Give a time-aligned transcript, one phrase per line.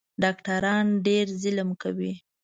[0.23, 2.13] ډاکټران ډېر ظلم کوي